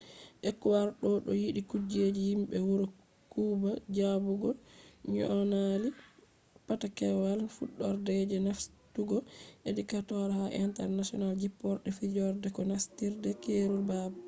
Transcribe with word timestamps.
ekuador 0.49 1.19
do 1.25 1.31
yiɗi 1.41 1.61
kuje 1.69 2.03
yimɓe 2.25 2.57
wuro 2.67 2.85
kuba 3.33 3.71
jabugo 3.95 4.49
nyonali 5.13 5.89
patakewal 6.67 7.39
fudorde 7.55 8.13
je 8.29 8.37
nastugo 8.47 9.17
ecuador 9.79 10.29
ha 10.37 10.43
je 10.51 10.57
international 10.67 11.31
jipporde 11.41 11.89
firooje 11.97 12.47
ko 12.55 12.61
nastirde 12.69 13.29
keerol 13.43 13.83
baabe 13.89 14.19